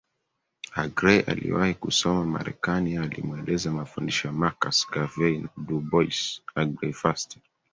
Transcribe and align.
Aggrey 0.75 1.19
aliyewahi 1.23 1.73
kusoma 1.73 2.25
Marekani 2.25 2.97
alimweleza 2.97 3.71
mafundisho 3.71 4.27
ya 4.27 4.33
Marcus 4.33 4.87
Garvey 4.91 5.37
na 5.37 5.49
Du 5.57 5.79
Bois 5.81 6.41
Aggrey 6.55 6.93
Fraser 6.93 7.41